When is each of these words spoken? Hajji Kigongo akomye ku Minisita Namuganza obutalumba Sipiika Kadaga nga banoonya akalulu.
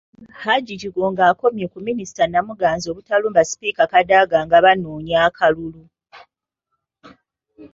Hajji 0.43 0.75
Kigongo 0.81 1.21
akomye 1.31 1.65
ku 1.73 1.77
Minisita 1.87 2.23
Namuganza 2.27 2.85
obutalumba 2.89 3.41
Sipiika 3.49 3.83
Kadaga 3.91 4.37
nga 4.45 4.57
banoonya 4.65 5.17
akalulu. 5.27 5.81